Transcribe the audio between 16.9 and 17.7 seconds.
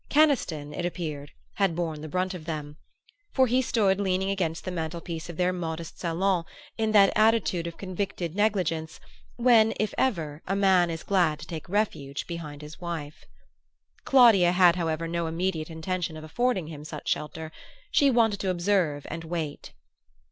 shelter.